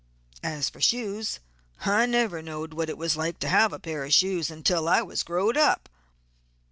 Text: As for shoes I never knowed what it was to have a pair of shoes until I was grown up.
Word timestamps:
As 0.41 0.67
for 0.67 0.81
shoes 0.81 1.39
I 1.85 2.07
never 2.07 2.41
knowed 2.41 2.73
what 2.73 2.89
it 2.89 2.97
was 2.97 3.13
to 3.13 3.47
have 3.47 3.71
a 3.71 3.77
pair 3.77 4.03
of 4.03 4.11
shoes 4.11 4.49
until 4.49 4.87
I 4.89 5.03
was 5.03 5.21
grown 5.21 5.57
up. 5.57 5.89